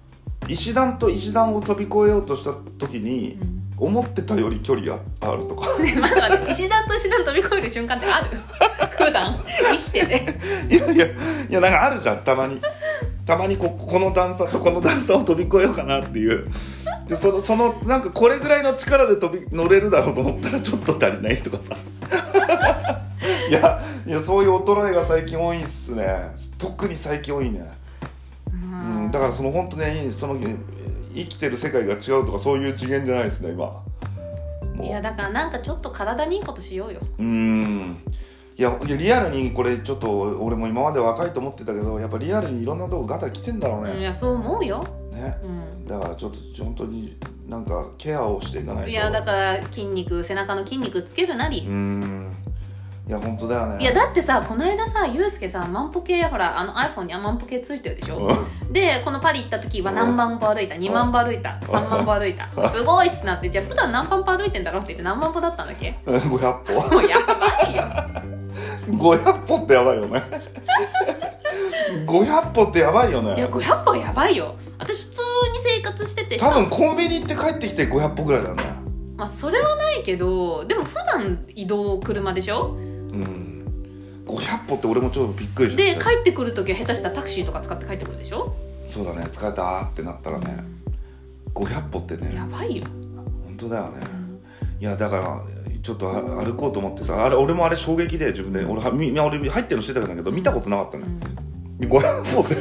[0.48, 3.40] 石段と石段を飛び越えようとした時に
[3.78, 5.78] 思ってたより距離があるとか。
[5.80, 8.26] ね 待って待って石段と石段飛び越える瞬間ってある？
[9.06, 9.44] 普段？
[9.72, 10.26] 生きてて？
[10.70, 11.10] いやいやい
[11.50, 12.62] やなんかあるじゃんたまに。
[13.26, 16.46] たまにここの段差とこの段差を飛び越えようかなっていう
[17.08, 21.76] でそのそのなんかこれぐらいの力で飛び乗れるだろうと思ったらちょっと足りないとかさ。
[23.50, 26.34] いやいやそういう衰えが最近多いっすね。
[26.58, 27.70] 特に最近多いね。
[28.52, 28.56] う
[29.08, 30.40] ん、だからその本当ねその
[31.14, 33.84] 生きてる世界が違うとかそういう次元じゃないですね今。
[34.82, 37.00] いやだからなんかちょっと体にいいことしようよ。
[37.20, 37.98] うーん
[38.56, 45.36] いやいやリアルにこれちょっと俺も今まで若いと思ってたけどやっぱリアルにいろんなとこガタ来てんだろうね、うんいやそう思うよ、ね。
[45.44, 48.90] うん、だからちょっと本当になんかケアをしていかないと。
[48.92, 52.36] いやだから筋肉背中の筋肉つけるなり、うーん。
[53.06, 53.82] いや本当だよね。
[53.82, 58.30] いやだってさこの間さユうスケさ万歩計ほらあの iPhone に万歩計ついてるでしょ、
[58.72, 61.60] でこのパリ行った時は何万歩歩いた？2万歩歩いた。
[61.64, 62.48] 3万歩歩いた。
[62.70, 66.96] すごいっつなってじゃあ普段何万歩歩いてんだろうって言って何万歩だったんだっけ？500歩。
[66.96, 68.13] もうやばいよ
[68.88, 70.22] 500歩ってやばいよね。
[72.08, 74.56] 500歩ってやばいよいやね500歩はやばいよ。
[74.80, 76.38] 私普通に生活してて。
[76.38, 78.64] 多分コンビニ行って帰ってきて500歩ぐらいだよね。
[79.16, 82.72] まあそれはないけどでも普段移動車でしょ？
[82.72, 84.24] うん。
[84.26, 85.96] 500歩って俺もちょっとびっくりして。
[85.96, 88.56] で帰ってくる時は下手したらタクシーとか使って帰ってくるでしょ？
[88.86, 89.22] そうだね。
[89.32, 90.64] 疲れたーってなったらね。
[91.54, 92.34] 500歩ってね。
[92.36, 92.84] やばいよ、
[93.46, 94.23] 本当だよね
[94.84, 95.42] いやだから
[95.82, 101.06] ちょっとあ歩こうと思ってさあれ俺もあれ衝撃で自分で俺はみ俺入ってるのしてたんだけど見たことなかったね
[101.80, 101.88] うん。
[101.88, 102.56] 500歩って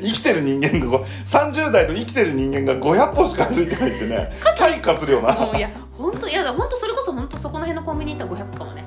[0.00, 5.34] 生きてる人間がこう30代と生きてる人間が500歩しか歩いてないってね退化するよな。
[5.34, 8.84] もういや本当いや本当それこそ本当そこの辺のコンビニ行ったら500歩かもね。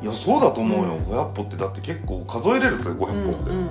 [0.00, 3.66] いやそうだと思うよ、うん500歩ってだって結構数えれるぜ500歩って、うんうん。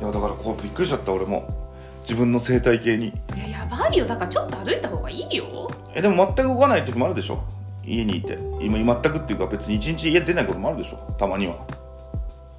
[0.00, 1.70] いやだからこうびっくりしちゃった俺も。
[2.00, 3.08] 自分の生態系に。
[3.36, 4.04] いややばいよ。
[4.06, 5.70] だからちょっと歩いた方がいいよ。
[5.94, 7.44] えでも全く動かない時もあるでしょ
[7.84, 10.96] 家にいて今全くっていうか別に一日家出ないこともあるでしょ。
[11.18, 11.56] たまには。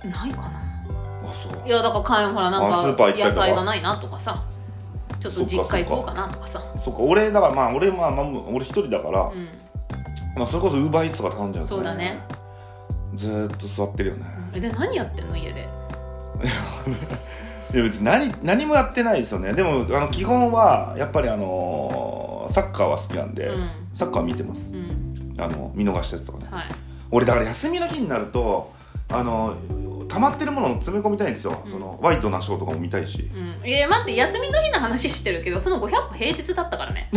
[0.04, 0.62] ないかな。
[1.24, 1.68] あそう。
[1.68, 3.26] いやだから買いほらなんあスーかパー行ったりとか。
[3.28, 4.44] 野菜がないなとかさ。
[5.20, 6.62] ちょっと実家行こうかなとかさ。
[6.80, 9.48] そっか俺だからまあ俺まあ、まあ、俺一人だから、うん。
[10.36, 12.18] まあ、それこそウーバーイーツとか頼んじゃうんそうだね。
[13.14, 15.36] ずーっと座ってるよね、えで何やってんの？
[15.36, 15.68] 家で。
[17.74, 19.54] いや別に何何もやってないですよね。
[19.54, 23.70] でもあの基本はやっぱりあのーサッカーは好きなんで、うん。
[23.94, 24.72] サッカー見てます。
[24.74, 25.11] うん
[25.42, 26.48] あの見逃したやつとかね。
[26.50, 26.66] はい。
[27.10, 28.72] 俺だから休みの日になると
[29.10, 29.58] あの
[30.08, 33.30] 溜まってるものを詰め込みたいんですよ、そのワイドなショーとかも見たいし。
[33.34, 33.68] うん。
[33.68, 37.10] いや待って休みの日の話してるけどその500歩平日だったからね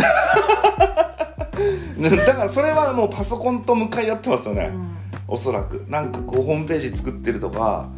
[1.97, 2.11] ね。
[2.25, 4.97] だからそれはもうパソコンと向かい合ってますよね、うん。
[5.29, 5.85] おそらく。
[5.89, 7.89] なんかこうホームページ作ってるとか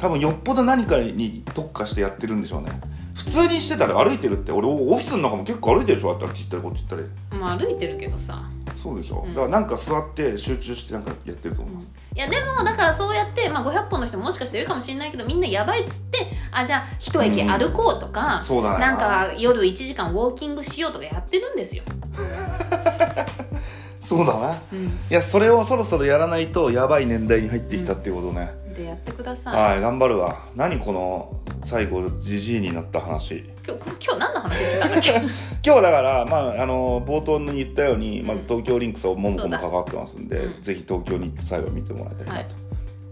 [0.00, 2.70] 多分よっぽど何かに特化してやってるんでしょうね。
[3.14, 4.52] 普通にしてたら歩いてるって。
[4.52, 6.12] 俺オフィスの中も結構歩いてるでしょ。
[6.12, 7.38] あっち行ったりこっち行ったり。
[7.38, 9.34] まあ歩いてるけどさそうでしょ、うん。
[9.34, 21.82] だからなんか座って集中してなんかやってると思います、いやでもだからそうやって、まあ、500本の人もしかしているかもしれないけどみんなやばいっつってあじゃあ一駅歩こうとか、そうだねなんか夜1時間ウォーキングしようとかやってるんですよ、
[24.00, 24.56] そうだな、い
[25.10, 29.72] やそれをそろそろやらないとやばい年代に入ってきたっていうことね、でやってください。
[29.72, 30.38] はい頑張るわ。
[30.54, 33.44] 何この最後ジジイになった話。
[33.66, 35.10] 今日今日何の話してたんだっけ？
[35.64, 40.62] 今日だから、まあ、あの冒頭に言ったようにまず東京リンクスをももこも関わってますんで、うん。
[40.62, 42.46] ぜひ東京に行って最後見てもらいたいなと、はい。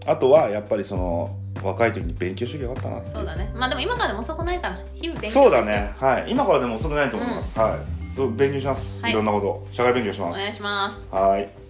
[0.07, 3.51] あとはやっぱりその若い時に勉強しときゃよかったなってそうだね。
[3.55, 4.79] まあでも今からでも遅くないから。
[4.95, 5.93] 日々勉強そうだね。
[5.99, 6.25] はい。
[6.29, 8.27] 今からでも遅くないと思います、はい。
[8.35, 9.11] 勉強します、はい。
[9.11, 9.67] いろんなこと。
[9.71, 10.39] 社会勉強します。
[10.39, 11.07] お願いします。
[11.11, 11.66] はい